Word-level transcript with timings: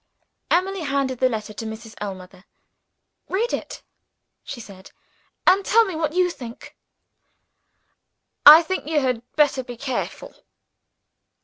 Emily 0.49 0.79
handed 0.79 1.19
the 1.19 1.29
letter 1.29 1.53
to 1.53 1.65
Mrs. 1.67 1.93
Ellmother. 2.01 2.45
"Read 3.29 3.53
it," 3.53 3.83
she 4.43 4.59
said, 4.59 4.89
"and 5.45 5.63
tell 5.63 5.85
me 5.85 5.95
what 5.95 6.13
you 6.13 6.31
think." 6.31 6.75
"I 8.43 8.63
think 8.63 8.87
you 8.87 9.01
had 9.01 9.21
better 9.35 9.63
be 9.63 9.77
careful." 9.77 10.33